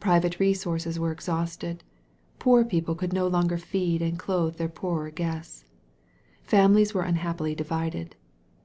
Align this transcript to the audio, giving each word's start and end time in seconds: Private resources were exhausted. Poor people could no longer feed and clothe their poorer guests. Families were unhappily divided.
Private 0.00 0.40
resources 0.40 0.98
were 0.98 1.12
exhausted. 1.12 1.84
Poor 2.40 2.64
people 2.64 2.96
could 2.96 3.12
no 3.12 3.28
longer 3.28 3.56
feed 3.56 4.02
and 4.02 4.18
clothe 4.18 4.56
their 4.56 4.68
poorer 4.68 5.12
guests. 5.12 5.64
Families 6.42 6.92
were 6.92 7.02
unhappily 7.04 7.54
divided. 7.54 8.16